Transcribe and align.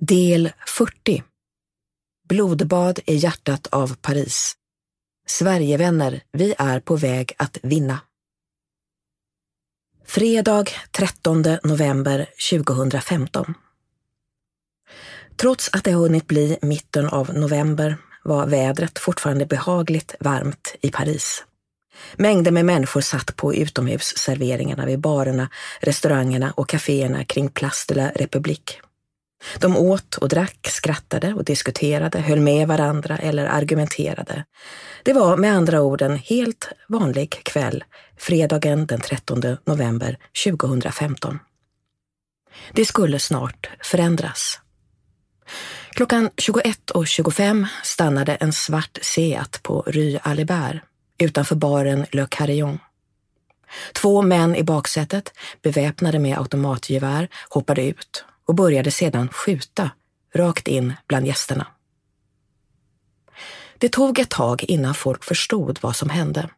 Del 0.00 0.52
40 0.66 1.22
Blodbad 2.28 3.00
i 3.06 3.14
hjärtat 3.14 3.66
av 3.66 3.94
Paris. 3.94 4.54
Sverigevänner, 5.26 6.22
vi 6.32 6.54
är 6.58 6.80
på 6.80 6.96
väg 6.96 7.32
att 7.38 7.58
vinna. 7.62 8.00
Fredag 10.06 10.64
13 10.90 11.44
november 11.62 12.26
2015. 12.50 13.54
Trots 15.36 15.70
att 15.72 15.84
det 15.84 15.92
hunnit 15.92 16.26
bli 16.26 16.58
mitten 16.62 17.08
av 17.08 17.34
november 17.34 17.96
var 18.24 18.46
vädret 18.46 18.98
fortfarande 18.98 19.46
behagligt 19.46 20.14
varmt 20.20 20.74
i 20.80 20.90
Paris. 20.90 21.44
Mängder 22.16 22.50
med 22.50 22.64
människor 22.64 23.00
satt 23.00 23.36
på 23.36 23.54
utomhusserveringarna 23.54 24.86
vid 24.86 25.00
barerna, 25.00 25.48
restaurangerna 25.80 26.52
och 26.56 26.68
kaféerna 26.68 27.24
kring 27.24 27.48
Place 27.48 27.84
de 27.88 27.94
la 27.94 28.10
République. 28.10 28.80
De 29.58 29.76
åt 29.76 30.16
och 30.16 30.28
drack, 30.28 30.68
skrattade 30.70 31.34
och 31.34 31.44
diskuterade, 31.44 32.18
höll 32.18 32.40
med 32.40 32.68
varandra 32.68 33.16
eller 33.16 33.46
argumenterade. 33.46 34.44
Det 35.02 35.12
var 35.12 35.36
med 35.36 35.52
andra 35.52 35.82
ord 35.82 36.02
en 36.02 36.16
helt 36.16 36.68
vanlig 36.88 37.30
kväll, 37.44 37.84
fredagen 38.18 38.86
den 38.86 39.00
13 39.00 39.56
november 39.64 40.18
2015. 40.44 41.38
Det 42.72 42.84
skulle 42.84 43.18
snart 43.18 43.70
förändras. 43.82 44.60
Klockan 45.90 46.30
21.25 46.30 47.66
stannade 47.84 48.34
en 48.34 48.52
svart 48.52 48.98
Seat 49.02 49.60
på 49.62 49.82
Rue 49.86 50.18
Alibert 50.22 50.76
utanför 51.18 51.56
baren 51.56 52.06
Le 52.12 52.26
Carillon. 52.30 52.78
Två 53.92 54.22
män 54.22 54.56
i 54.56 54.62
baksätet, 54.62 55.32
beväpnade 55.62 56.18
med 56.18 56.38
automatgevär, 56.38 57.28
hoppade 57.48 57.82
ut 57.82 58.24
och 58.46 58.54
började 58.54 58.90
sedan 58.90 59.28
skjuta 59.28 59.90
rakt 60.34 60.68
in 60.68 60.94
bland 61.06 61.26
gästerna. 61.26 61.66
Det 63.78 63.88
tog 63.88 64.18
ett 64.18 64.30
tag 64.30 64.64
innan 64.64 64.94
folk 64.94 65.24
förstod 65.24 65.78
vad 65.82 65.96
som 65.96 66.10
hände. 66.10 66.48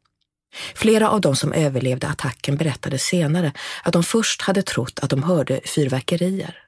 Flera 0.74 1.10
av 1.10 1.20
de 1.20 1.36
som 1.36 1.52
överlevde 1.52 2.06
attacken 2.06 2.56
berättade 2.56 2.98
senare 2.98 3.52
att 3.82 3.92
de 3.92 4.02
först 4.02 4.42
hade 4.42 4.62
trott 4.62 4.98
att 5.02 5.10
de 5.10 5.22
hörde 5.22 5.60
fyrverkerier. 5.64 6.64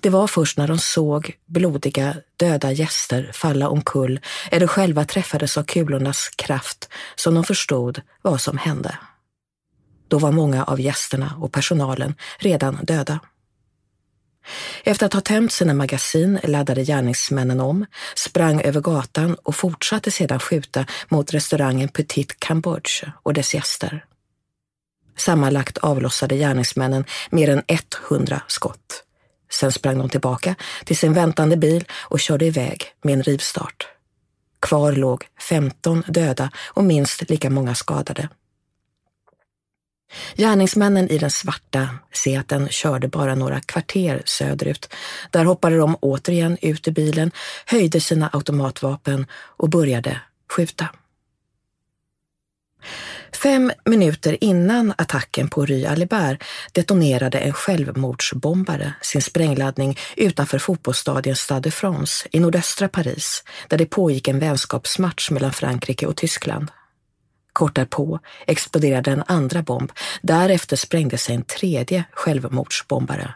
Det 0.00 0.10
var 0.10 0.26
först 0.26 0.58
när 0.58 0.68
de 0.68 0.78
såg 0.78 1.36
blodiga, 1.46 2.16
döda 2.36 2.72
gäster 2.72 3.30
falla 3.34 3.68
omkull 3.68 4.20
eller 4.50 4.66
själva 4.66 5.04
träffades 5.04 5.58
av 5.58 5.62
kulornas 5.62 6.28
kraft 6.36 6.88
som 7.16 7.34
de 7.34 7.44
förstod 7.44 8.02
vad 8.22 8.40
som 8.40 8.58
hände. 8.58 8.98
Då 10.08 10.18
var 10.18 10.32
många 10.32 10.64
av 10.64 10.80
gästerna 10.80 11.34
och 11.40 11.52
personalen 11.52 12.14
redan 12.38 12.78
döda. 12.82 13.20
Efter 14.84 15.06
att 15.06 15.12
ha 15.12 15.20
tömt 15.20 15.52
sina 15.52 15.74
magasin 15.74 16.38
laddade 16.42 16.84
gärningsmännen 16.84 17.60
om, 17.60 17.86
sprang 18.14 18.60
över 18.60 18.80
gatan 18.80 19.36
och 19.42 19.56
fortsatte 19.56 20.10
sedan 20.10 20.40
skjuta 20.40 20.86
mot 21.08 21.34
restaurangen 21.34 21.88
Petit 21.88 22.40
Cambodge 22.40 23.12
och 23.22 23.34
dess 23.34 23.54
gäster. 23.54 24.04
Sammanlagt 25.16 25.78
avlossade 25.78 26.36
gärningsmännen 26.36 27.04
mer 27.30 27.50
än 27.50 27.62
100 28.08 28.40
skott. 28.46 29.02
Sen 29.52 29.72
sprang 29.72 29.98
de 29.98 30.08
tillbaka 30.08 30.54
till 30.84 30.96
sin 30.96 31.12
väntande 31.12 31.56
bil 31.56 31.84
och 31.92 32.20
körde 32.20 32.44
iväg 32.44 32.84
med 33.02 33.14
en 33.14 33.22
rivstart. 33.22 33.88
Kvar 34.60 34.92
låg 34.92 35.24
15 35.48 36.02
döda 36.08 36.50
och 36.66 36.84
minst 36.84 37.30
lika 37.30 37.50
många 37.50 37.74
skadade. 37.74 38.28
Gärningsmännen 40.36 41.08
i 41.08 41.18
den 41.18 41.30
svarta 41.30 41.88
seten 42.12 42.68
körde 42.68 43.08
bara 43.08 43.34
några 43.34 43.60
kvarter 43.60 44.22
söderut. 44.24 44.94
Där 45.30 45.44
hoppade 45.44 45.76
de 45.76 45.96
återigen 46.00 46.58
ut 46.62 46.88
ur 46.88 46.92
bilen, 46.92 47.30
höjde 47.66 48.00
sina 48.00 48.30
automatvapen 48.32 49.26
och 49.32 49.70
började 49.70 50.20
skjuta. 50.50 50.88
Fem 53.42 53.72
minuter 53.84 54.44
innan 54.44 54.94
attacken 54.98 55.48
på 55.48 55.66
Rue 55.66 55.90
Alibert 55.90 56.44
detonerade 56.72 57.38
en 57.38 57.52
självmordsbombare 57.52 58.94
sin 59.02 59.22
sprängladdning 59.22 59.98
utanför 60.16 60.58
fotbollsstadion 60.58 61.36
Stade 61.36 61.60
de 61.60 61.70
France 61.70 62.28
i 62.32 62.40
nordöstra 62.40 62.88
Paris, 62.88 63.44
där 63.68 63.78
det 63.78 63.86
pågick 63.86 64.28
en 64.28 64.38
vänskapsmatch 64.38 65.30
mellan 65.30 65.52
Frankrike 65.52 66.06
och 66.06 66.16
Tyskland. 66.16 66.70
Kort 67.56 67.74
därpå 67.74 68.18
exploderade 68.46 69.10
en 69.10 69.22
andra 69.26 69.62
bomb. 69.62 69.92
Därefter 70.22 70.76
sprängde 70.76 71.18
sig 71.18 71.34
en 71.34 71.42
tredje 71.42 72.04
självmordsbombare. 72.12 73.34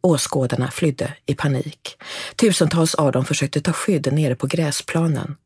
Åskådarna 0.00 0.70
flydde 0.70 1.14
i 1.26 1.34
panik. 1.34 1.96
Tusentals 2.36 2.94
av 2.94 3.12
dem 3.12 3.24
försökte 3.24 3.60
ta 3.60 3.72
skydd 3.72 4.12
nere 4.12 4.34
på 4.34 4.46
gräsplanen. 4.46 5.36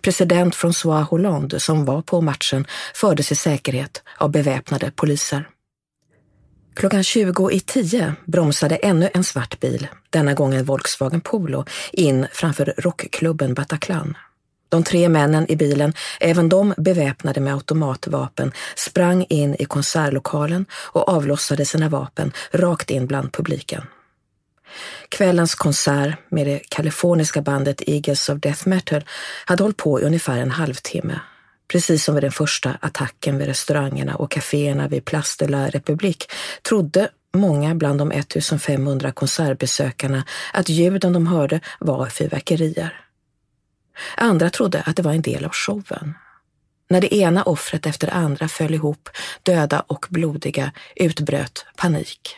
President 0.00 0.54
François 0.54 1.02
Hollande, 1.02 1.60
som 1.60 1.84
var 1.84 2.02
på 2.02 2.20
matchen, 2.20 2.66
fördes 2.94 3.32
i 3.32 3.34
säkerhet 3.34 4.02
av 4.18 4.30
beväpnade 4.30 4.90
poliser. 4.90 5.48
Klockan 6.74 7.04
20 7.04 7.50
i 7.50 7.60
10 7.60 8.14
bromsade 8.24 8.76
ännu 8.76 9.10
en 9.14 9.24
svart 9.24 9.60
bil, 9.60 9.88
denna 10.10 10.34
gång 10.34 10.54
en 10.54 10.64
Volkswagen 10.64 11.20
Polo, 11.20 11.64
in 11.92 12.26
framför 12.32 12.74
rockklubben 12.78 13.54
Bataclan. 13.54 14.16
De 14.72 14.84
tre 14.84 15.08
männen 15.08 15.50
i 15.50 15.56
bilen, 15.56 15.92
även 16.20 16.48
de 16.48 16.74
beväpnade 16.76 17.40
med 17.40 17.54
automatvapen, 17.54 18.52
sprang 18.76 19.26
in 19.28 19.56
i 19.58 19.64
konsertlokalen 19.64 20.66
och 20.72 21.08
avlossade 21.08 21.64
sina 21.64 21.88
vapen 21.88 22.32
rakt 22.52 22.90
in 22.90 23.06
bland 23.06 23.32
publiken. 23.32 23.82
Kvällens 25.08 25.54
konsert 25.54 26.14
med 26.28 26.46
det 26.46 26.60
kaliforniska 26.68 27.42
bandet 27.42 27.82
Eagles 27.86 28.28
of 28.28 28.38
Death 28.38 28.68
Metal 28.68 29.04
hade 29.44 29.62
hållit 29.62 29.76
på 29.76 30.00
i 30.00 30.04
ungefär 30.04 30.38
en 30.38 30.50
halvtimme. 30.50 31.20
Precis 31.68 32.04
som 32.04 32.14
vid 32.14 32.24
den 32.24 32.32
första 32.32 32.76
attacken 32.80 33.38
vid 33.38 33.46
restaurangerna 33.46 34.16
och 34.16 34.32
kaféerna 34.32 34.88
vid 34.88 35.04
Place 35.04 35.36
de 35.38 35.46
la 35.46 35.68
République 35.68 36.26
trodde 36.62 37.08
många 37.34 37.74
bland 37.74 37.98
de 37.98 38.12
1500 38.12 39.12
konsertbesökarna 39.12 40.24
att 40.52 40.68
ljuden 40.68 41.12
de 41.12 41.26
hörde 41.26 41.60
var 41.78 42.06
fyrverkerier. 42.06 43.02
Andra 44.16 44.50
trodde 44.50 44.82
att 44.82 44.96
det 44.96 45.02
var 45.02 45.12
en 45.12 45.22
del 45.22 45.44
av 45.44 45.52
showen. 45.52 46.14
När 46.90 47.00
det 47.00 47.14
ena 47.14 47.42
offret 47.42 47.86
efter 47.86 48.06
det 48.06 48.12
andra 48.12 48.48
föll 48.48 48.74
ihop, 48.74 49.08
döda 49.42 49.80
och 49.80 50.06
blodiga, 50.10 50.72
utbröt 50.96 51.66
panik. 51.76 52.36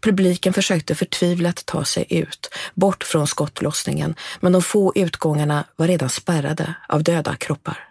Publiken 0.00 0.52
försökte 0.52 0.94
förtvivlat 0.94 1.66
ta 1.66 1.84
sig 1.84 2.06
ut, 2.08 2.54
bort 2.74 3.04
från 3.04 3.26
skottlossningen, 3.26 4.14
men 4.40 4.52
de 4.52 4.62
få 4.62 4.92
utgångarna 4.94 5.64
var 5.76 5.86
redan 5.88 6.10
spärrade 6.10 6.74
av 6.88 7.02
döda 7.02 7.36
kroppar. 7.36 7.86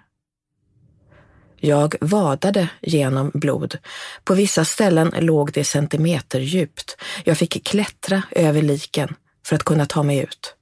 Jag 1.58 1.96
vadade 2.02 2.70
genom 2.82 3.32
blod. 3.34 3.78
På 4.24 4.34
vissa 4.34 4.66
ställen 4.66 5.14
låg 5.20 5.52
det 5.52 5.64
centimeter 5.64 6.40
djupt. 6.40 6.98
Jag 7.24 7.38
fick 7.38 7.68
klättra 7.68 8.24
över 8.32 8.62
liken 8.62 9.16
för 9.46 9.56
att 9.56 9.64
kunna 9.64 9.86
ta 9.86 10.04
mig 10.04 10.18
ut 10.20 10.56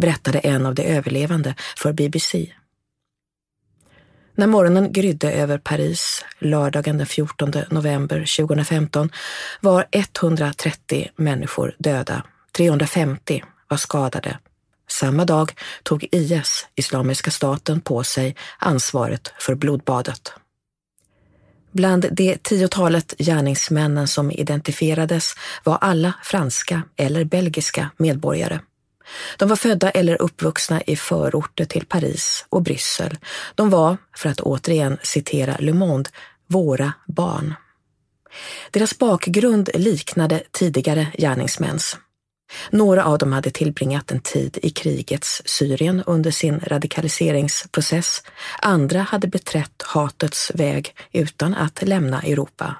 berättade 0.00 0.38
en 0.38 0.66
av 0.66 0.74
de 0.74 0.82
överlevande 0.82 1.54
för 1.76 1.92
BBC. 1.92 2.52
När 4.34 4.46
morgonen 4.46 4.92
grydde 4.92 5.32
över 5.32 5.58
Paris 5.58 6.24
lördagen 6.38 6.98
den 6.98 7.06
14 7.06 7.52
november 7.70 8.36
2015 8.36 9.10
var 9.60 9.86
130 9.90 11.10
människor 11.16 11.74
döda, 11.78 12.22
350 12.56 13.42
var 13.68 13.76
skadade. 13.76 14.38
Samma 14.90 15.24
dag 15.24 15.52
tog 15.82 16.08
IS, 16.12 16.68
Islamiska 16.74 17.30
staten, 17.30 17.80
på 17.80 18.04
sig 18.04 18.36
ansvaret 18.58 19.32
för 19.38 19.54
blodbadet. 19.54 20.32
Bland 21.72 22.06
det 22.12 22.42
tiotalet 22.42 23.14
gärningsmännen 23.18 24.08
som 24.08 24.30
identifierades 24.30 25.34
var 25.64 25.76
alla 25.76 26.14
franska 26.22 26.82
eller 26.96 27.24
belgiska 27.24 27.90
medborgare. 27.96 28.60
De 29.36 29.48
var 29.48 29.56
födda 29.56 29.90
eller 29.90 30.22
uppvuxna 30.22 30.82
i 30.82 30.96
förorter 30.96 31.64
till 31.64 31.86
Paris 31.86 32.46
och 32.48 32.62
Bryssel. 32.62 33.18
De 33.54 33.70
var, 33.70 33.96
för 34.16 34.28
att 34.28 34.40
återigen 34.40 34.98
citera 35.02 35.56
Le 35.58 35.72
Monde, 35.72 36.10
våra 36.46 36.92
barn. 37.06 37.54
Deras 38.70 38.98
bakgrund 38.98 39.70
liknade 39.74 40.42
tidigare 40.50 41.06
gärningsmäns. 41.18 41.96
Några 42.70 43.04
av 43.04 43.18
dem 43.18 43.32
hade 43.32 43.50
tillbringat 43.50 44.10
en 44.10 44.20
tid 44.20 44.58
i 44.62 44.70
krigets 44.70 45.42
Syrien 45.44 46.02
under 46.06 46.30
sin 46.30 46.60
radikaliseringsprocess. 46.60 48.22
Andra 48.58 49.00
hade 49.00 49.28
beträtt 49.28 49.82
hatets 49.82 50.52
väg 50.54 50.94
utan 51.12 51.54
att 51.54 51.82
lämna 51.82 52.22
Europa 52.22 52.76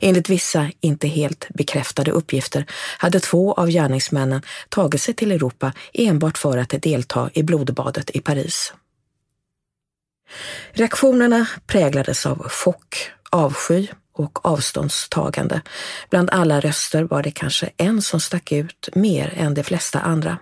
Enligt 0.00 0.28
vissa 0.28 0.70
inte 0.80 1.08
helt 1.08 1.48
bekräftade 1.54 2.10
uppgifter 2.10 2.66
hade 2.98 3.20
två 3.20 3.52
av 3.52 3.68
gärningsmännen 3.68 4.42
tagit 4.68 5.02
sig 5.02 5.14
till 5.14 5.32
Europa 5.32 5.72
enbart 5.92 6.38
för 6.38 6.58
att 6.58 6.82
delta 6.82 7.30
i 7.34 7.42
blodbadet 7.42 8.10
i 8.10 8.20
Paris. 8.20 8.72
Reaktionerna 10.72 11.46
präglades 11.66 12.26
av 12.26 12.48
chock, 12.48 13.10
avsky 13.30 13.86
och 14.12 14.46
avståndstagande. 14.46 15.60
Bland 16.10 16.30
alla 16.30 16.60
röster 16.60 17.02
var 17.02 17.22
det 17.22 17.30
kanske 17.30 17.70
en 17.76 18.02
som 18.02 18.20
stack 18.20 18.52
ut 18.52 18.88
mer 18.94 19.34
än 19.36 19.54
de 19.54 19.62
flesta 19.62 20.00
andra. 20.00 20.38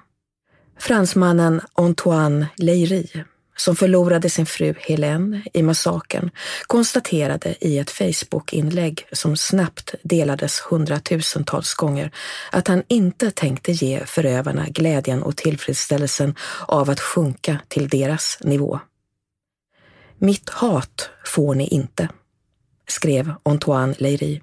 Fransmannen 0.79 1.61
Antoine 1.73 2.47
Leiry 2.57 3.07
som 3.59 3.77
förlorade 3.77 4.31
sin 4.31 4.47
fru 4.47 4.75
Helene 4.79 5.43
i 5.53 5.63
massakern, 5.63 6.31
konstaterade 6.67 7.55
i 7.61 7.79
ett 7.79 7.91
Facebook-inlägg 7.91 9.07
som 9.13 9.37
snabbt 9.37 9.95
delades 10.03 10.61
hundratusentals 10.61 11.75
gånger 11.75 12.11
att 12.53 12.69
han 12.69 12.83
inte 12.89 13.31
tänkte 13.31 13.73
ge 13.73 14.07
förövarna 14.07 14.67
glädjen 14.69 15.23
och 15.23 15.37
tillfredsställelsen 15.37 16.35
av 16.67 16.91
att 16.91 17.01
sjunka 17.01 17.59
till 17.69 17.89
deras 17.89 18.39
nivå. 18.41 18.81
Mitt 20.19 20.51
hat 20.51 21.11
får 21.25 21.55
ni 21.55 21.67
inte, 21.67 22.09
skrev 22.89 23.35
Antoine 23.43 23.95
Leiry. 23.99 24.41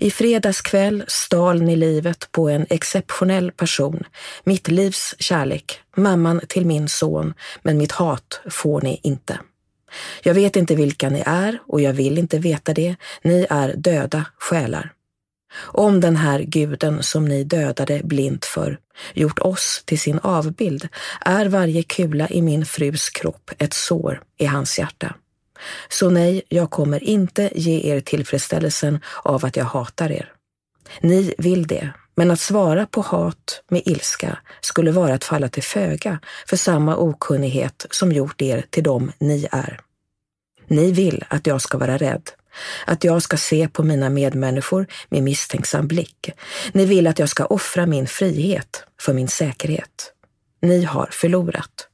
I 0.00 0.10
fredags 0.10 0.60
kväll 0.60 1.04
stal 1.08 1.62
ni 1.62 1.76
livet 1.76 2.28
på 2.32 2.48
en 2.48 2.66
exceptionell 2.70 3.52
person, 3.52 4.04
mitt 4.44 4.68
livs 4.68 5.14
kärlek, 5.18 5.80
mamman 5.96 6.40
till 6.48 6.66
min 6.66 6.88
son, 6.88 7.34
men 7.62 7.78
mitt 7.78 7.92
hat 7.92 8.40
får 8.50 8.80
ni 8.80 9.00
inte. 9.02 9.38
Jag 10.22 10.34
vet 10.34 10.56
inte 10.56 10.74
vilka 10.74 11.10
ni 11.10 11.22
är 11.26 11.58
och 11.66 11.80
jag 11.80 11.92
vill 11.92 12.18
inte 12.18 12.38
veta 12.38 12.74
det. 12.74 12.96
Ni 13.22 13.46
är 13.50 13.74
döda 13.76 14.24
själar. 14.38 14.92
Om 15.56 16.00
den 16.00 16.16
här 16.16 16.40
guden 16.40 17.02
som 17.02 17.24
ni 17.24 17.44
dödade 17.44 18.00
blint 18.04 18.44
för 18.44 18.78
gjort 19.14 19.38
oss 19.38 19.82
till 19.84 20.00
sin 20.00 20.18
avbild 20.18 20.88
är 21.20 21.46
varje 21.46 21.82
kula 21.82 22.28
i 22.28 22.42
min 22.42 22.66
frus 22.66 23.10
kropp 23.10 23.50
ett 23.58 23.74
sår 23.74 24.22
i 24.38 24.46
hans 24.46 24.78
hjärta. 24.78 25.14
Så 25.88 26.10
nej, 26.10 26.42
jag 26.48 26.70
kommer 26.70 27.04
inte 27.04 27.50
ge 27.54 27.92
er 27.92 28.00
tillfredsställelsen 28.00 29.00
av 29.22 29.44
att 29.44 29.56
jag 29.56 29.64
hatar 29.64 30.12
er. 30.12 30.32
Ni 31.00 31.34
vill 31.38 31.66
det, 31.66 31.92
men 32.14 32.30
att 32.30 32.40
svara 32.40 32.86
på 32.86 33.00
hat 33.00 33.62
med 33.68 33.82
ilska 33.84 34.38
skulle 34.60 34.90
vara 34.90 35.14
att 35.14 35.24
falla 35.24 35.48
till 35.48 35.62
föga 35.62 36.18
för 36.46 36.56
samma 36.56 36.96
okunnighet 36.96 37.86
som 37.90 38.12
gjort 38.12 38.42
er 38.42 38.64
till 38.70 38.82
dem 38.82 39.12
ni 39.18 39.46
är. 39.50 39.80
Ni 40.66 40.92
vill 40.92 41.24
att 41.28 41.46
jag 41.46 41.62
ska 41.62 41.78
vara 41.78 41.96
rädd, 41.96 42.30
att 42.86 43.04
jag 43.04 43.22
ska 43.22 43.36
se 43.36 43.68
på 43.68 43.82
mina 43.82 44.10
medmänniskor 44.10 44.86
med 45.08 45.22
misstänksam 45.22 45.88
blick. 45.88 46.30
Ni 46.72 46.86
vill 46.86 47.06
att 47.06 47.18
jag 47.18 47.28
ska 47.28 47.44
offra 47.44 47.86
min 47.86 48.06
frihet 48.06 48.84
för 49.00 49.12
min 49.12 49.28
säkerhet. 49.28 50.12
Ni 50.62 50.84
har 50.84 51.08
förlorat. 51.12 51.88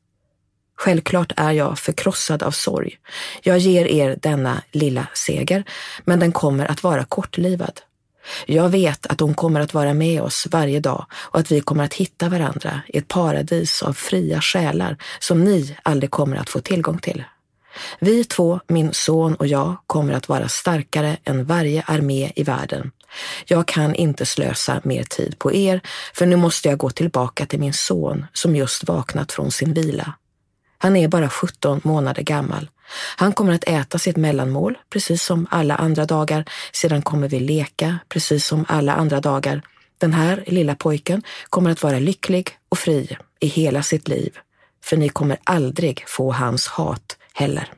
Självklart 0.85 1.33
är 1.37 1.53
jag 1.53 1.79
förkrossad 1.79 2.43
av 2.43 2.51
sorg. 2.51 2.99
Jag 3.43 3.59
ger 3.59 3.87
er 3.87 4.19
denna 4.23 4.63
lilla 4.73 5.07
seger, 5.15 5.65
men 6.05 6.21
den 6.21 6.33
kommer 6.33 6.71
att 6.71 6.83
vara 6.83 7.05
kortlivad. 7.05 7.81
Jag 8.47 8.69
vet 8.69 9.07
att 9.07 9.21
hon 9.21 9.35
kommer 9.35 9.61
att 9.61 9.75
vara 9.75 9.95
med 9.95 10.23
oss 10.23 10.47
varje 10.51 10.81
dag 10.81 11.07
och 11.13 11.39
att 11.39 11.53
vi 11.53 11.61
kommer 11.61 11.85
att 11.85 11.95
hitta 11.95 12.29
varandra 12.29 12.81
i 12.87 12.99
ett 12.99 13.09
paradis 13.09 13.83
av 13.83 13.93
fria 13.93 14.41
själar 14.41 14.97
som 15.19 15.45
ni 15.45 15.77
aldrig 15.83 16.11
kommer 16.11 16.37
att 16.37 16.51
få 16.51 16.61
tillgång 16.61 16.99
till. 16.99 17.25
Vi 17.99 18.25
två, 18.25 18.61
min 18.69 18.93
son 18.93 19.35
och 19.35 19.47
jag, 19.47 19.77
kommer 19.87 20.13
att 20.13 20.29
vara 20.29 20.49
starkare 20.49 21.17
än 21.25 21.45
varje 21.45 21.83
armé 21.83 22.33
i 22.37 22.43
världen. 22.43 22.91
Jag 23.47 23.69
kan 23.69 23.95
inte 23.95 24.27
slösa 24.27 24.81
mer 24.85 25.05
tid 25.05 25.39
på 25.39 25.53
er, 25.53 25.81
för 26.15 26.27
nu 26.27 26.37
måste 26.37 26.69
jag 26.69 26.79
gå 26.79 26.91
tillbaka 26.91 27.47
till 27.47 27.61
min 27.61 27.73
son 27.73 28.27
som 28.33 28.57
just 28.57 28.85
vaknat 28.85 29.33
från 29.33 29.51
sin 29.51 29.75
vila. 29.75 30.15
Han 30.85 30.97
är 30.97 31.09
bara 31.09 31.31
17 31.31 31.81
månader 31.85 32.23
gammal. 32.23 32.71
Han 33.17 33.33
kommer 33.33 33.53
att 33.53 33.65
äta 33.65 33.99
sitt 33.99 34.17
mellanmål 34.17 34.79
precis 34.91 35.23
som 35.23 35.47
alla 35.51 35.77
andra 35.77 36.05
dagar. 36.05 36.45
Sedan 36.73 37.03
kommer 37.03 37.29
vi 37.29 37.41
leka 37.41 37.99
precis 38.09 38.47
som 38.47 38.65
alla 38.69 38.95
andra 38.95 39.21
dagar. 39.21 39.63
Den 39.99 40.13
här 40.13 40.45
lilla 40.47 40.75
pojken 40.75 41.23
kommer 41.51 41.71
att 41.71 41.83
vara 41.83 41.99
lycklig 41.99 42.51
och 42.69 42.79
fri 42.79 43.17
i 43.41 43.47
hela 43.47 43.83
sitt 43.83 44.09
liv. 44.09 44.39
För 44.85 44.97
ni 44.97 45.09
kommer 45.09 45.39
aldrig 45.45 46.05
få 46.07 46.33
hans 46.33 46.67
hat 46.67 47.17
heller. 47.35 47.73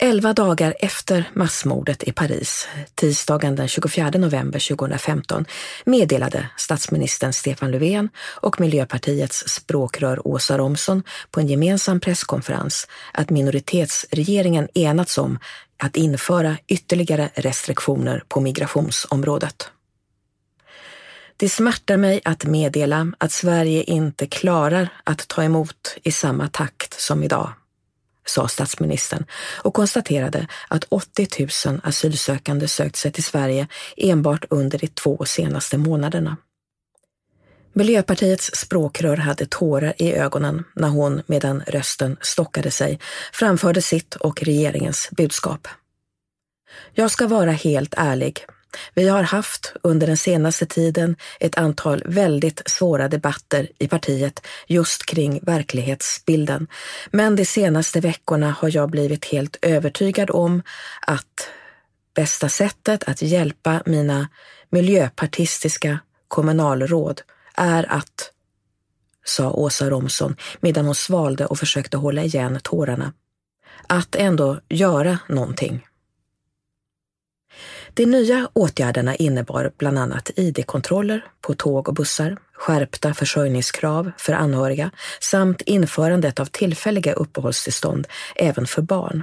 Elva 0.00 0.32
dagar 0.32 0.74
efter 0.80 1.30
massmordet 1.34 2.02
i 2.02 2.12
Paris, 2.12 2.68
tisdagen 2.94 3.56
den 3.56 3.68
24 3.68 4.10
november 4.10 4.68
2015, 4.76 5.44
meddelade 5.84 6.48
statsministern 6.56 7.32
Stefan 7.32 7.70
Löfven 7.70 8.08
och 8.40 8.60
Miljöpartiets 8.60 9.48
språkrör 9.48 10.26
Åsa 10.28 10.58
Romson 10.58 11.02
på 11.30 11.40
en 11.40 11.46
gemensam 11.46 12.00
presskonferens 12.00 12.88
att 13.12 13.30
minoritetsregeringen 13.30 14.68
enats 14.74 15.18
om 15.18 15.38
att 15.82 15.96
införa 15.96 16.56
ytterligare 16.68 17.30
restriktioner 17.34 18.22
på 18.28 18.40
migrationsområdet. 18.40 19.70
Det 21.36 21.48
smärtar 21.48 21.96
mig 21.96 22.20
att 22.24 22.44
meddela 22.44 23.12
att 23.18 23.32
Sverige 23.32 23.82
inte 23.82 24.26
klarar 24.26 24.88
att 25.04 25.28
ta 25.28 25.44
emot 25.44 25.96
i 26.02 26.12
samma 26.12 26.48
takt 26.48 27.00
som 27.00 27.22
idag 27.22 27.52
sa 28.28 28.48
statsministern 28.48 29.24
och 29.56 29.74
konstaterade 29.74 30.46
att 30.68 30.84
80 30.88 31.48
000 31.66 31.80
asylsökande 31.82 32.68
sökt 32.68 32.96
sig 32.96 33.12
till 33.12 33.24
Sverige 33.24 33.68
enbart 33.96 34.44
under 34.50 34.78
de 34.78 34.86
två 34.86 35.24
senaste 35.24 35.78
månaderna. 35.78 36.36
Miljöpartiets 37.72 38.50
språkrör 38.54 39.16
hade 39.16 39.46
tårar 39.46 39.94
i 39.98 40.14
ögonen 40.14 40.64
när 40.74 40.88
hon, 40.88 41.22
medan 41.26 41.62
rösten 41.66 42.16
stockade 42.20 42.70
sig, 42.70 42.98
framförde 43.32 43.82
sitt 43.82 44.14
och 44.14 44.42
regeringens 44.42 45.08
budskap. 45.10 45.68
Jag 46.94 47.10
ska 47.10 47.26
vara 47.26 47.50
helt 47.50 47.94
ärlig, 47.96 48.44
vi 48.94 49.08
har 49.08 49.22
haft 49.22 49.72
under 49.82 50.06
den 50.06 50.16
senaste 50.16 50.66
tiden 50.66 51.16
ett 51.40 51.58
antal 51.58 52.02
väldigt 52.06 52.62
svåra 52.66 53.08
debatter 53.08 53.68
i 53.78 53.88
partiet 53.88 54.46
just 54.66 55.06
kring 55.06 55.40
verklighetsbilden. 55.42 56.66
Men 57.10 57.36
de 57.36 57.44
senaste 57.44 58.00
veckorna 58.00 58.50
har 58.50 58.76
jag 58.76 58.90
blivit 58.90 59.24
helt 59.24 59.56
övertygad 59.62 60.30
om 60.30 60.62
att 61.00 61.48
bästa 62.14 62.48
sättet 62.48 63.04
att 63.08 63.22
hjälpa 63.22 63.82
mina 63.86 64.28
miljöpartistiska 64.70 65.98
kommunalråd 66.28 67.22
är 67.54 67.92
att, 67.92 68.32
sa 69.24 69.50
Åsa 69.50 69.90
Romson 69.90 70.36
medan 70.60 70.84
hon 70.86 70.94
svalde 70.94 71.46
och 71.46 71.58
försökte 71.58 71.96
hålla 71.96 72.22
igen 72.22 72.60
tårarna, 72.62 73.12
att 73.86 74.14
ändå 74.14 74.60
göra 74.68 75.18
någonting. 75.28 75.87
De 77.98 78.06
nya 78.06 78.48
åtgärderna 78.52 79.16
innebar 79.16 79.72
bland 79.78 79.98
annat 79.98 80.30
id-kontroller 80.36 81.24
på 81.40 81.54
tåg 81.54 81.88
och 81.88 81.94
bussar, 81.94 82.36
skärpta 82.52 83.14
försörjningskrav 83.14 84.10
för 84.18 84.32
anhöriga 84.32 84.90
samt 85.20 85.60
införandet 85.60 86.40
av 86.40 86.44
tillfälliga 86.44 87.12
uppehållstillstånd 87.12 88.06
även 88.36 88.66
för 88.66 88.82
barn. 88.82 89.22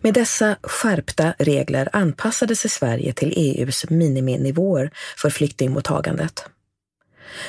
Med 0.00 0.14
dessa 0.14 0.56
skärpta 0.62 1.34
regler 1.38 1.88
anpassade 1.92 2.56
sig 2.56 2.70
Sverige 2.70 3.12
till 3.12 3.32
EUs 3.36 3.90
miniminivåer 3.90 4.90
för 5.16 5.30
flyktingmottagandet. 5.30 6.44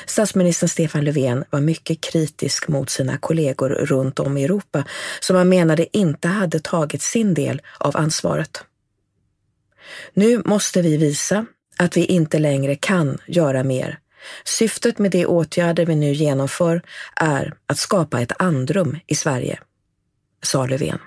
Statsminister 0.06 0.66
Stefan 0.66 1.04
Löfven 1.04 1.44
var 1.50 1.60
mycket 1.60 2.00
kritisk 2.00 2.68
mot 2.68 2.90
sina 2.90 3.18
kollegor 3.18 3.68
runt 3.68 4.20
om 4.20 4.36
i 4.36 4.44
Europa 4.44 4.84
som 5.20 5.36
han 5.36 5.48
menade 5.48 5.96
inte 5.98 6.28
hade 6.28 6.60
tagit 6.60 7.02
sin 7.02 7.34
del 7.34 7.62
av 7.78 7.96
ansvaret. 7.96 8.64
Nu 10.14 10.42
måste 10.44 10.82
vi 10.82 10.96
visa 10.96 11.46
att 11.78 11.96
vi 11.96 12.04
inte 12.04 12.38
längre 12.38 12.74
kan 12.74 13.18
göra 13.26 13.64
mer. 13.64 13.98
Syftet 14.44 14.98
med 14.98 15.10
de 15.10 15.26
åtgärder 15.26 15.86
vi 15.86 15.94
nu 15.94 16.12
genomför 16.12 16.82
är 17.16 17.54
att 17.66 17.78
skapa 17.78 18.20
ett 18.20 18.32
andrum 18.42 18.98
i 19.06 19.14
Sverige, 19.14 19.58
sa 20.42 20.66
Löfven. 20.66 20.98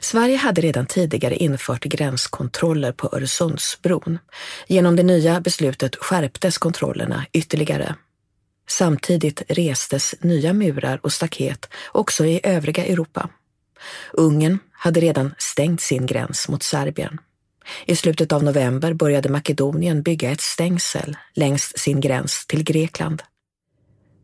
Sverige 0.00 0.36
hade 0.36 0.60
redan 0.60 0.86
tidigare 0.86 1.36
infört 1.36 1.84
gränskontroller 1.84 2.92
på 2.92 3.08
Öresundsbron. 3.12 4.18
Genom 4.66 4.96
det 4.96 5.02
nya 5.02 5.40
beslutet 5.40 5.96
skärptes 5.96 6.58
kontrollerna 6.58 7.26
ytterligare. 7.32 7.94
Samtidigt 8.68 9.42
restes 9.48 10.14
nya 10.20 10.52
murar 10.52 11.00
och 11.02 11.12
staket 11.12 11.68
också 11.92 12.24
i 12.24 12.40
övriga 12.42 12.84
Europa. 12.86 13.28
Ungern 14.12 14.58
hade 14.72 15.00
redan 15.00 15.34
stängt 15.38 15.80
sin 15.80 16.06
gräns 16.06 16.48
mot 16.48 16.62
Serbien. 16.62 17.18
I 17.86 17.96
slutet 17.96 18.32
av 18.32 18.44
november 18.44 18.92
började 18.92 19.28
Makedonien 19.28 20.02
bygga 20.02 20.30
ett 20.30 20.40
stängsel 20.40 21.16
längs 21.34 21.72
sin 21.76 22.00
gräns 22.00 22.46
till 22.46 22.64
Grekland. 22.64 23.22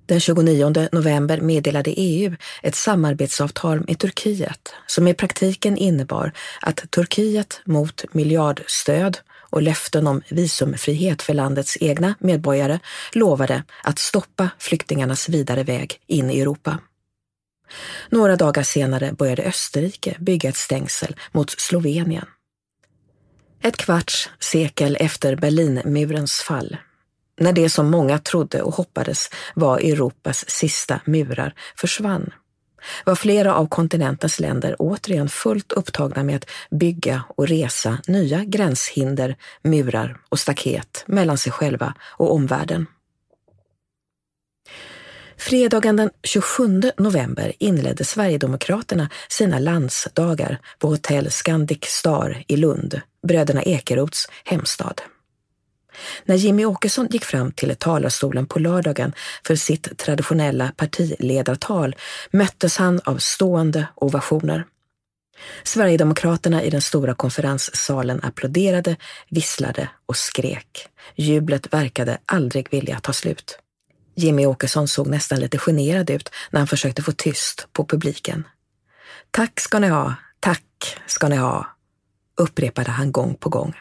Den 0.07 0.21
29 0.21 0.89
november 0.93 1.41
meddelade 1.41 1.91
EU 1.91 2.37
ett 2.63 2.75
samarbetsavtal 2.75 3.85
med 3.87 3.99
Turkiet 3.99 4.75
som 4.87 5.09
i 5.09 5.15
praktiken 5.15 5.77
innebar 5.77 6.33
att 6.61 6.91
Turkiet 6.91 7.61
mot 7.65 8.05
miljardstöd 8.15 9.19
och 9.51 9.63
löften 9.63 10.07
om 10.07 10.23
visumfrihet 10.31 11.23
för 11.23 11.35
landets 11.35 11.79
egna 11.81 12.15
medborgare 12.19 12.79
lovade 13.13 13.63
att 13.83 13.99
stoppa 13.99 14.49
flyktingarnas 14.59 15.29
vidare 15.29 15.63
väg 15.63 16.01
in 16.07 16.31
i 16.31 16.41
Europa. 16.41 16.79
Några 18.09 18.37
dagar 18.37 18.63
senare 18.63 19.13
började 19.13 19.43
Österrike 19.43 20.17
bygga 20.19 20.49
ett 20.49 20.57
stängsel 20.57 21.17
mot 21.33 21.51
Slovenien. 21.51 22.27
Ett 23.63 23.77
kvarts 23.77 24.31
sekel 24.41 24.97
efter 25.01 25.37
Berlinmurens 25.37 26.33
fall, 26.33 26.77
när 27.41 27.53
det 27.53 27.71
som 27.71 27.91
många 27.91 28.19
trodde 28.19 28.63
och 28.63 28.75
hoppades 28.75 29.31
var 29.55 29.79
Europas 29.79 30.51
sista 30.51 31.01
murar 31.05 31.55
försvann, 31.77 32.33
var 33.05 33.15
flera 33.15 33.55
av 33.55 33.67
kontinentens 33.67 34.41
länder 34.41 34.77
återigen 34.79 35.29
fullt 35.29 35.73
upptagna 35.73 36.23
med 36.23 36.37
att 36.37 36.51
bygga 36.71 37.23
och 37.29 37.49
resa 37.49 37.99
nya 38.07 38.45
gränshinder, 38.45 39.37
murar 39.63 40.17
och 40.29 40.39
staket 40.39 41.05
mellan 41.07 41.39
sig 41.39 41.53
själva 41.53 41.95
och 42.01 42.35
omvärlden. 42.35 42.87
Fredagen 45.37 45.97
den 45.97 46.11
27 46.23 46.83
november 46.99 47.53
inledde 47.59 48.05
Sverigedemokraterna 48.05 49.11
sina 49.29 49.59
landsdagar 49.59 50.59
på 50.79 50.89
hotell 50.89 51.31
Scandic 51.31 51.85
Star 51.85 52.45
i 52.49 52.57
Lund, 52.57 53.01
bröderna 53.27 53.63
Ekerots 53.63 54.29
hemstad. 54.45 55.03
När 56.25 56.35
Jimmy 56.35 56.65
Åkesson 56.65 57.09
gick 57.11 57.25
fram 57.25 57.53
till 57.53 57.77
talarstolen 57.77 58.47
på 58.47 58.59
lördagen 58.59 59.13
för 59.47 59.57
sitt 59.57 59.99
traditionella 59.99 60.73
partiledartal 60.77 61.97
möttes 62.31 62.77
han 62.77 63.01
av 63.05 63.19
stående 63.19 63.87
ovationer. 63.95 64.65
Sverigedemokraterna 65.63 66.63
i 66.63 66.71
den 66.71 66.83
stora 66.83 67.15
konferenssalen 67.15 68.21
applåderade, 68.23 68.97
visslade 69.31 69.89
och 70.07 70.17
skrek. 70.17 70.89
Jublet 71.17 71.73
verkade 71.73 72.19
aldrig 72.27 72.71
vilja 72.71 73.01
ta 73.01 73.13
slut. 73.13 73.59
Jimmy 74.15 74.47
Åkesson 74.47 74.89
såg 74.89 75.07
nästan 75.07 75.41
lite 75.41 75.59
generad 75.59 76.11
ut 76.11 76.31
när 76.51 76.61
han 76.61 76.67
försökte 76.67 77.03
få 77.03 77.13
tyst 77.13 77.69
på 77.73 77.85
publiken. 77.85 78.47
Tack 79.31 79.61
ska 79.61 79.79
ni 79.79 79.89
ha, 79.89 80.15
tack 80.41 80.99
ska 81.07 81.29
ni 81.29 81.37
ha, 81.37 81.67
upprepade 82.37 82.91
han 82.91 83.13
gång 83.13 83.35
på 83.35 83.49
gång. 83.49 83.75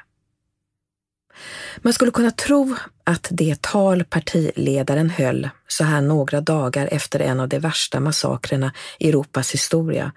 Man 1.81 1.93
skulle 1.93 2.11
kunna 2.11 2.31
tro 2.31 2.75
att 3.03 3.27
det 3.31 3.61
tal 3.61 4.03
partiledaren 4.03 5.09
höll 5.09 5.49
så 5.67 5.83
här 5.83 6.01
några 6.01 6.41
dagar 6.41 6.89
efter 6.91 7.19
en 7.19 7.39
av 7.39 7.49
de 7.49 7.59
värsta 7.59 7.99
massakrerna 7.99 8.73
i 8.99 9.09
Europas 9.09 9.53
historia, 9.53 10.11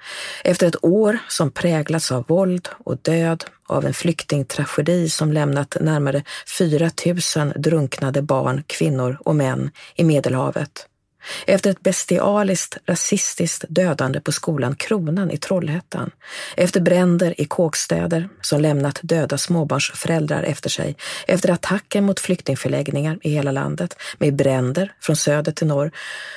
efter 0.44 0.66
ett 0.66 0.84
år 0.84 1.18
som 1.28 1.50
präglats 1.50 2.12
av 2.12 2.24
våld 2.28 2.68
och 2.84 2.98
död, 3.02 3.44
av 3.68 3.86
en 3.86 3.94
flyktingtragedi 3.94 5.08
som 5.08 5.32
lämnat 5.32 5.76
närmare 5.80 6.22
4 6.58 6.90
000 7.36 7.52
drunknade 7.56 8.22
barn, 8.22 8.62
kvinnor 8.66 9.18
och 9.20 9.36
män 9.36 9.70
i 9.94 10.04
Medelhavet, 10.04 10.86
efter 11.46 11.70
ett 11.70 11.80
bestialiskt 11.80 12.78
rasistiskt 12.86 13.64
dödande 13.68 14.20
på 14.20 14.32
skolan 14.32 14.74
Kronan 14.76 15.30
i 15.30 15.36
Trollhättan. 15.36 16.10
Efter 16.56 16.80
bränder 16.80 17.40
i 17.40 17.44
kåkstäder 17.44 18.28
som 18.40 18.60
lämnat 18.60 19.00
döda 19.02 19.38
småbarnsföräldrar 19.38 20.42
efter 20.42 20.70
sig. 20.70 20.96
Efter 21.26 21.50
attacker 21.50 22.00
mot 22.00 22.20
flyktingförläggningar 22.20 23.18
i 23.22 23.30
hela 23.30 23.52
landet 23.52 23.96
med 24.18 24.36
bränder 24.36 24.92
från 25.00 25.16
söder 25.16 25.52
till 25.52 25.66
norr 25.66 25.90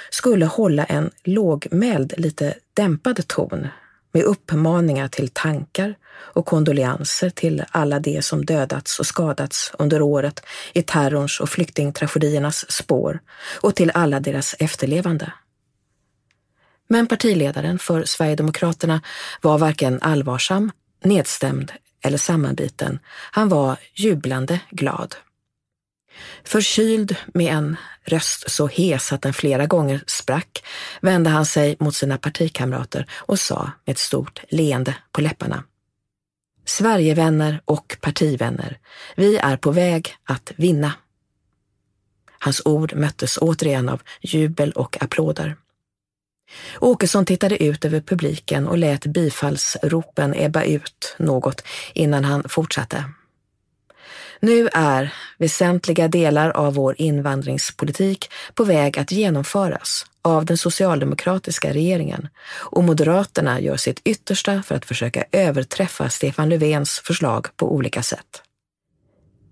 skulle 0.10 0.46
hålla 0.46 0.86
en 0.86 1.12
lågmäld, 1.24 2.14
lite 2.18 2.54
dämpad 2.74 3.28
ton 3.28 3.68
med 4.12 4.24
uppmaningar 4.24 5.08
till 5.08 5.30
tankar 5.30 5.96
och 6.18 6.46
kondolenser 6.46 7.30
till 7.30 7.64
alla 7.70 8.00
de 8.00 8.22
som 8.22 8.46
dödats 8.46 9.00
och 9.00 9.06
skadats 9.06 9.72
under 9.80 10.02
året 10.02 10.44
i 10.74 10.82
terrorns 10.82 11.40
och 11.40 11.50
flyktingtragediernas 11.50 12.72
spår 12.72 13.20
och 13.62 13.76
till 13.76 13.92
alla 13.94 14.20
deras 14.20 14.56
efterlevande. 14.60 15.34
Men 16.88 17.08
partiledaren 17.08 17.80
för 17.80 18.04
Sverigedemokraterna 18.04 19.02
var 19.42 19.58
varken 19.58 20.00
allvarsam, 20.02 20.72
nedstämd 21.04 21.72
eller 22.02 22.18
sammanbiten. 22.18 23.00
Han 23.32 23.50
var 23.50 23.78
jublande 23.94 24.60
glad. 24.72 25.16
Förkyld 26.44 27.16
med 27.34 27.54
en 27.54 27.78
röst 28.04 28.52
så 28.52 28.68
hes 28.68 29.14
att 29.14 29.22
den 29.22 29.34
flera 29.34 29.66
gånger 29.66 30.04
sprack 30.08 30.64
vände 31.02 31.30
han 31.30 31.46
sig 31.46 31.76
mot 31.80 31.96
sina 31.96 32.18
partikamrater 32.18 33.06
och 33.16 33.40
sa 33.40 33.72
med 33.86 33.94
ett 33.94 34.00
stort 34.00 34.42
leende 34.50 34.96
på 35.12 35.22
läpparna. 35.22 35.64
Sverigevänner 36.66 37.62
och 37.66 37.98
partivänner, 38.02 38.78
vi 39.16 39.38
är 39.38 39.58
på 39.58 39.72
väg 39.72 40.16
att 40.24 40.52
vinna. 40.56 40.94
Hans 42.40 42.62
ord 42.66 42.96
möttes 42.96 43.38
återigen 43.38 43.90
av 43.90 44.02
jubel 44.22 44.72
och 44.72 45.04
applåder. 45.04 45.56
Åkesson 46.80 47.26
tittade 47.26 47.64
ut 47.64 47.86
över 47.86 48.02
publiken 48.02 48.68
och 48.68 48.78
lät 48.78 49.06
bifallsropen 49.06 50.34
ebba 50.36 50.64
ut 50.64 51.16
något 51.18 51.64
innan 51.94 52.26
han 52.26 52.50
fortsatte. 52.50 53.06
Nu 54.40 54.70
är 54.74 55.14
väsentliga 55.38 56.08
delar 56.08 56.50
av 56.50 56.74
vår 56.74 56.96
invandringspolitik 56.98 58.32
på 58.54 58.64
väg 58.64 59.00
att 59.00 59.12
genomföras 59.12 60.06
av 60.22 60.46
den 60.46 60.58
socialdemokratiska 60.58 61.74
regeringen 61.74 62.28
och 62.50 62.84
Moderaterna 62.84 63.60
gör 63.60 63.78
sitt 63.78 64.02
yttersta 64.04 64.64
för 64.64 64.76
att 64.76 64.86
försöka 64.86 65.24
överträffa 65.32 66.10
Stefan 66.10 66.50
Löfvens 66.50 67.00
förslag 67.00 67.48
på 67.56 67.74
olika 67.74 68.04
sätt. 68.04 68.44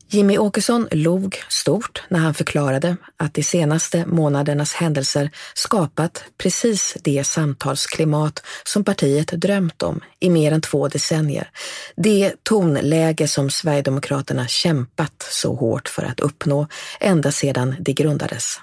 Jimmy 0.09 0.37
Åkesson 0.37 0.87
log 0.91 1.43
stort 1.49 2.03
när 2.09 2.19
han 2.19 2.33
förklarade 2.33 2.97
att 3.17 3.33
de 3.33 3.43
senaste 3.43 4.05
månadernas 4.05 4.73
händelser 4.73 5.31
skapat 5.53 6.23
precis 6.37 6.97
det 7.03 7.23
samtalsklimat 7.23 8.43
som 8.63 8.83
partiet 8.83 9.27
drömt 9.27 9.83
om 9.83 10.01
i 10.19 10.29
mer 10.29 10.51
än 10.51 10.61
två 10.61 10.87
decennier. 10.87 11.49
Det 11.95 12.43
tonläge 12.43 13.27
som 13.27 13.49
Sverigedemokraterna 13.49 14.47
kämpat 14.47 15.27
så 15.31 15.55
hårt 15.55 15.89
för 15.89 16.03
att 16.03 16.19
uppnå 16.19 16.67
ända 16.99 17.31
sedan 17.31 17.75
det 17.79 17.93
grundades. 17.93 18.59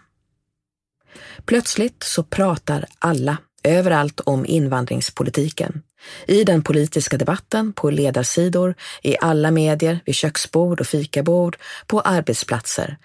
Plötsligt 1.44 2.02
så 2.02 2.22
pratar 2.22 2.86
alla 2.98 3.36
överallt 3.64 4.20
om 4.20 4.46
invandringspolitiken. 4.46 5.82
I 6.26 6.44
den 6.44 6.62
politiska 6.62 7.18
debatten, 7.18 7.72
på 7.72 7.90
ledarsidor, 7.90 8.74
i 9.02 9.16
alla 9.20 9.50
medier, 9.50 10.00
vid 10.04 10.14
köksbord 10.14 10.80
och 10.80 10.86
fikabord, 10.86 11.56
på 11.86 12.00
arbetsplatser. 12.00 12.96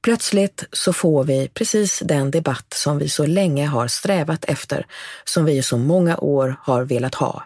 Plötsligt 0.00 0.64
så 0.72 0.92
får 0.92 1.24
vi 1.24 1.48
precis 1.54 2.02
den 2.04 2.30
debatt 2.30 2.74
som 2.74 2.98
vi 2.98 3.08
så 3.08 3.26
länge 3.26 3.66
har 3.66 3.88
strävat 3.88 4.44
efter, 4.44 4.86
som 5.24 5.44
vi 5.44 5.56
i 5.56 5.62
så 5.62 5.78
många 5.78 6.16
år 6.16 6.56
har 6.62 6.84
velat 6.84 7.14
ha. 7.14 7.44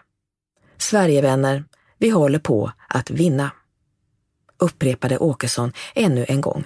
Sverigevänner, 0.77 1.63
vi 1.97 2.09
håller 2.09 2.39
på 2.39 2.71
att 2.87 3.09
vinna. 3.09 3.51
Upprepade 4.59 5.17
Åkesson 5.17 5.73
ännu 5.95 6.25
en 6.27 6.41
gång. 6.41 6.65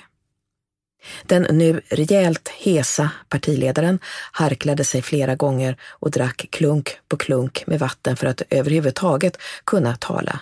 Den 1.24 1.48
nu 1.50 1.82
rejält 1.90 2.50
hesa 2.50 3.10
partiledaren 3.30 4.00
harklade 4.32 4.84
sig 4.84 5.02
flera 5.02 5.36
gånger 5.36 5.78
och 5.90 6.12
drack 6.12 6.48
klunk 6.50 6.98
på 7.10 7.18
klunk 7.18 7.64
med 7.68 7.80
vatten 7.80 8.16
för 8.16 8.28
att 8.28 8.42
överhuvudtaget 8.50 9.38
kunna 9.66 9.96
tala. 9.96 10.40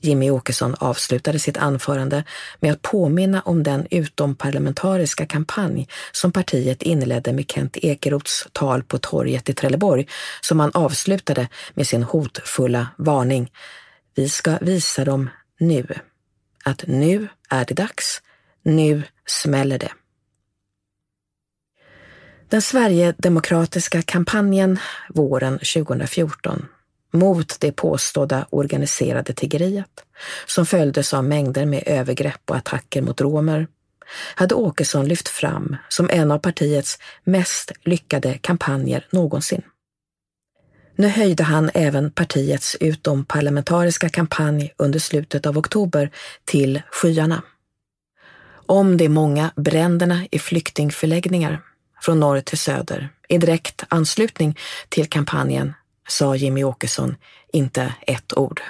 Jimmy 0.00 0.30
Åkesson 0.30 0.74
avslutade 0.78 1.38
sitt 1.38 1.56
anförande 1.56 2.24
med 2.60 2.72
att 2.72 2.82
påminna 2.82 3.40
om 3.40 3.62
den 3.62 3.86
utomparlamentariska 3.90 5.26
kampanj 5.26 5.88
som 6.12 6.32
partiet 6.32 6.82
inledde 6.82 7.32
med 7.32 7.50
Kent 7.50 7.76
Ekerots 7.76 8.48
tal 8.52 8.82
på 8.82 8.98
torget 8.98 9.48
i 9.48 9.54
Trelleborg, 9.54 10.08
som 10.40 10.60
han 10.60 10.70
avslutade 10.74 11.48
med 11.74 11.86
sin 11.86 12.02
hotfulla 12.02 12.86
varning. 12.96 13.50
Vi 14.14 14.28
ska 14.28 14.58
visa 14.60 15.04
dem 15.04 15.30
nu. 15.58 15.86
Att 16.64 16.84
nu 16.86 17.28
är 17.50 17.64
det 17.64 17.74
dags. 17.74 18.22
Nu 18.66 19.02
smäller 19.26 19.78
det. 19.78 19.92
Den 22.48 22.62
Sverigedemokratiska 22.62 24.02
kampanjen 24.02 24.78
våren 25.08 25.58
2014 25.58 26.66
mot 27.12 27.60
det 27.60 27.72
påstådda 27.72 28.46
organiserade 28.50 29.32
tiggeriet, 29.32 30.04
som 30.46 30.66
följdes 30.66 31.14
av 31.14 31.24
mängder 31.24 31.66
med 31.66 31.82
övergrepp 31.86 32.50
och 32.50 32.56
attacker 32.56 33.02
mot 33.02 33.20
romer, 33.20 33.66
hade 34.34 34.54
Åkesson 34.54 35.08
lyft 35.08 35.28
fram 35.28 35.76
som 35.88 36.10
en 36.10 36.30
av 36.30 36.38
partiets 36.38 36.98
mest 37.24 37.72
lyckade 37.84 38.38
kampanjer 38.38 39.06
någonsin. 39.10 39.62
Nu 40.96 41.08
höjde 41.08 41.42
han 41.42 41.70
även 41.74 42.10
partiets 42.10 42.76
utomparlamentariska 42.80 44.08
kampanj 44.08 44.72
under 44.76 44.98
slutet 44.98 45.46
av 45.46 45.58
oktober 45.58 46.10
till 46.44 46.82
skyarna 46.90 47.42
om 48.68 48.96
de 48.96 49.08
många 49.08 49.50
bränderna 49.56 50.26
i 50.30 50.38
flyktingförläggningar 50.38 51.60
från 52.00 52.20
norr 52.20 52.40
till 52.40 52.58
söder 52.58 53.08
i 53.28 53.38
direkt 53.38 53.84
anslutning 53.88 54.58
till 54.88 55.06
kampanjen 55.08 55.74
sa 56.08 56.36
Jimmy 56.36 56.64
Åkesson 56.64 57.16
inte 57.52 57.94
ett 58.06 58.38
ord. 58.38 58.62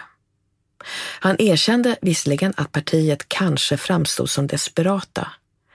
Han 1.21 1.37
erkände 1.39 1.97
visserligen 2.01 2.53
att 2.57 2.73
partiet 2.73 3.29
kanske 3.29 3.77
framstod 3.77 4.31
som 4.31 4.47
desperata, 4.47 5.29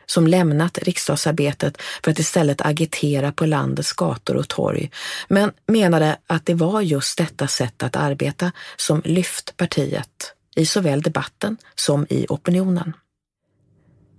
som 0.06 0.28
lämnat 0.28 0.78
riksdagsarbetet 0.78 1.82
för 2.04 2.12
att 2.12 2.20
istället 2.20 2.62
agitera 2.62 3.32
på 3.32 3.46
landets 3.46 3.94
gator 3.94 4.36
och 4.36 4.48
torg, 4.48 4.92
men 5.28 5.52
menade 5.68 6.18
att 6.28 6.46
det 6.46 6.54
var 6.54 6.82
just 6.82 7.18
detta 7.18 7.48
sätt 7.48 7.84
att 7.84 7.96
arbeta 7.96 8.52
som 8.78 9.02
lyft 9.06 9.58
partiet 9.58 10.34
i 10.56 10.66
såväl 10.66 11.02
debatten 11.02 11.58
som 11.76 12.08
i 12.10 12.26
opinionen. 12.30 12.94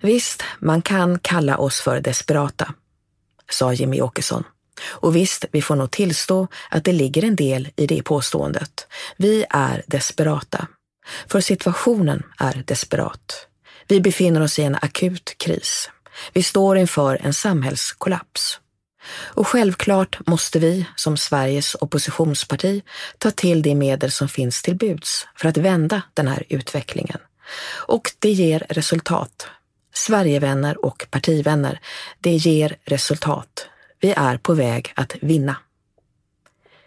Visst, 0.03 0.43
man 0.59 0.83
kan 0.83 1.19
kalla 1.19 1.57
oss 1.57 1.81
för 1.81 2.01
desperata, 2.01 2.75
sa 3.51 3.73
Jimmy 3.73 4.01
Åkesson. 4.01 4.45
Och 4.85 5.17
visst, 5.17 5.45
vi 5.53 5.63
får 5.63 5.77
nog 5.77 5.91
tillstå 5.91 6.49
att 6.71 6.85
det 6.85 6.93
ligger 6.93 7.25
en 7.25 7.37
del 7.37 7.69
i 7.77 7.87
det 7.87 8.03
påståendet. 8.03 8.87
Vi 9.17 9.45
är 9.51 9.83
desperata. 9.87 10.67
För 11.27 11.41
situationen 11.41 12.23
är 12.39 12.63
desperat. 12.67 13.47
Vi 13.89 14.01
befinner 14.01 14.43
oss 14.43 14.59
i 14.59 14.63
en 14.63 14.75
akut 14.75 15.35
kris. 15.39 15.91
Vi 16.33 16.43
står 16.43 16.77
inför 16.77 17.19
en 17.23 17.35
samhällskollaps. 17.35 18.61
Och 19.15 19.49
självklart 19.49 20.27
måste 20.27 20.59
vi, 20.59 20.87
som 20.97 21.17
Sveriges 21.17 21.77
oppositionsparti, 21.81 22.83
ta 23.19 23.31
till 23.31 23.63
de 23.63 23.75
medel 23.75 24.11
som 24.11 24.29
finns 24.29 24.63
till 24.63 24.77
buds 24.77 25.27
för 25.37 25.49
att 25.49 25.57
vända 25.57 26.03
den 26.15 26.29
här 26.29 26.45
utvecklingen. 26.49 27.19
Och 27.87 28.13
det 28.19 28.31
ger 28.31 28.67
resultat. 28.69 29.49
Sverigevänner 29.93 30.85
och 30.85 31.07
partivänner, 31.11 31.81
det 32.21 32.37
ger 32.37 32.77
resultat. 32.85 33.69
Vi 34.01 34.13
är 34.17 34.37
på 34.37 34.55
väg 34.55 34.93
att 34.97 35.17
vinna. 35.21 35.57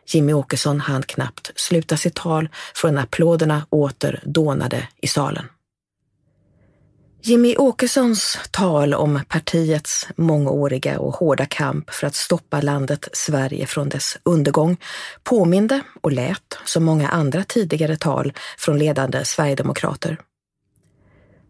Jimmy 0.07 0.33
Åkesson 0.33 0.79
hann 0.79 1.03
knappt 1.03 1.51
sluta 1.55 1.97
sitt 1.97 2.15
tal 2.15 2.49
förrän 2.75 2.97
applåderna 2.97 3.65
åter 3.69 4.19
dånade 4.23 4.87
i 5.01 5.07
salen. 5.07 5.45
Jimmy 7.27 7.55
Åkessons 7.57 8.39
tal 8.51 8.93
om 8.93 9.21
partiets 9.27 10.07
mångåriga 10.15 10.99
och 10.99 11.15
hårda 11.15 11.45
kamp 11.45 11.89
för 11.89 12.07
att 12.07 12.15
stoppa 12.15 12.61
landet 12.61 13.07
Sverige 13.13 13.65
från 13.65 13.89
dess 13.89 14.17
undergång 14.23 14.77
påminde 15.23 15.81
och 16.01 16.11
lät 16.11 16.57
som 16.65 16.83
många 16.83 17.09
andra 17.09 17.43
tidigare 17.43 17.97
tal 17.97 18.33
från 18.57 18.79
ledande 18.79 19.25
sverigedemokrater. 19.25 20.17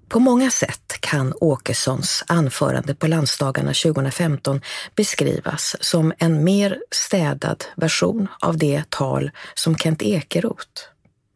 På 0.08 0.20
många 0.20 0.52
sätt 0.52 0.98
kan 1.00 1.34
Åkessons 1.42 2.24
anförande 2.28 2.96
på 2.96 3.08
landsdagarna 3.08 3.74
2015 3.74 4.62
beskrivas 4.96 5.76
som 5.80 6.14
en 6.18 6.44
mer 6.44 6.80
städad 6.92 7.66
version 7.76 8.28
av 8.40 8.58
det 8.58 8.84
tal 8.90 9.32
som 9.54 9.78
Kent 9.78 10.02
Ekeroth, 10.02 10.82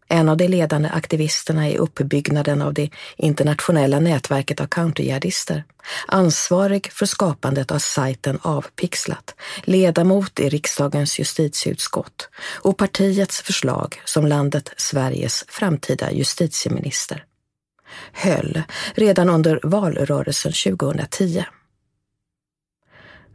en 0.08 0.30
av 0.30 0.38
de 0.38 0.48
ledande 0.48 0.90
aktivisterna 0.90 1.70
i 1.70 1.78
uppbyggnaden 1.78 2.62
av 2.62 2.74
det 2.74 2.90
internationella 3.18 4.00
nätverket 4.00 4.62
av 4.62 4.68
counterjihadister, 4.68 5.64
ansvarig 6.08 6.92
för 6.92 7.06
skapandet 7.06 7.72
av 7.72 7.80
sajten 7.80 8.40
Avpixlat, 8.42 9.36
ledamot 9.64 10.40
i 10.40 10.50
riksdagens 10.50 11.20
justitieutskott 11.20 12.30
och 12.62 12.78
partiets 12.78 13.42
förslag 13.42 14.02
som 14.06 14.28
landet 14.28 14.74
Sveriges 14.78 15.46
framtida 15.48 16.12
justitieminister 16.12 17.26
höll 18.14 18.62
redan 18.96 19.30
under 19.30 19.60
valrörelsen 19.64 20.52
2010. 20.78 21.46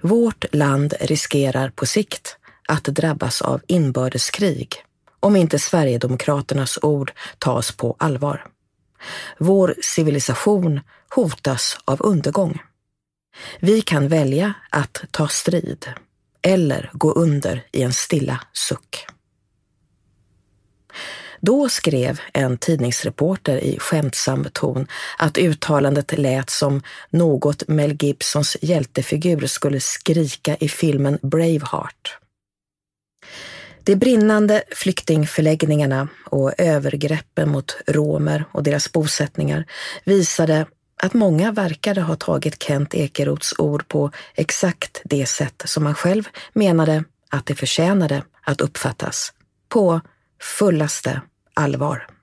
Vårt 0.01 0.55
land 0.55 0.95
riskerar 1.01 1.71
på 1.71 1.87
sikt 1.87 2.37
att 2.69 2.85
drabbas 2.85 3.43
av 3.43 3.61
inbördeskrig 3.67 4.75
om 5.21 5.37
inte 5.37 5.59
Sverigedemokraternas 5.59 6.79
ord 6.83 7.13
tas 7.39 7.73
på 7.73 7.97
allvar. 7.99 8.47
Vår 9.39 9.75
civilisation 9.81 10.81
hotas 11.15 11.79
av 11.85 12.03
undergång. 12.03 12.63
Vi 13.61 13.83
kan 13.83 14.09
välja 14.09 14.55
att 14.71 15.05
ta 15.11 15.29
strid 15.29 15.87
eller 16.43 16.91
gå 16.93 17.13
under 17.13 17.67
i 17.73 17.83
en 17.83 17.93
stilla 17.93 18.41
suck. 18.53 19.07
Då 21.47 21.69
skrev 21.69 22.21
en 22.33 22.59
tidningsreporter 22.59 23.57
i 23.57 23.79
skämtsam 23.79 24.47
ton 24.53 24.87
att 25.19 25.39
uttalandet 25.39 26.19
lät 26.19 26.51
som 26.51 26.83
något 27.11 27.69
Mel 27.69 27.97
Gibsons 28.01 28.57
hjältefigur 28.61 29.47
skulle 29.47 29.81
skrika 29.81 30.57
i 30.57 30.69
filmen 30.69 31.19
Braveheart. 31.23 32.19
De 33.83 33.97
brinnande 33.97 34.63
flyktingförläggningarna 34.71 36.09
och 36.27 36.53
övergreppen 36.59 37.49
mot 37.49 37.77
romer 37.87 38.45
och 38.53 38.63
deras 38.63 38.93
bosättningar 38.93 39.65
visade 40.05 40.67
att 41.03 41.15
många 41.15 41.53
verkade 41.53 42.01
ha 42.01 42.17
tagit 42.17 42.63
Kent 42.63 42.95
Ekerots 42.95 43.55
ord 43.59 43.89
på 43.89 44.11
exakt 44.35 45.03
det 45.05 45.27
sätt 45.27 45.63
som 45.65 45.87
han 45.87 45.95
själv 45.95 46.29
menade 46.53 47.05
att 47.31 47.47
det 47.47 47.55
förtjänade 47.55 48.23
att 48.43 48.61
uppfattas. 48.61 49.33
På 49.69 50.01
fullaste 50.41 51.21
allvar. 51.55 52.14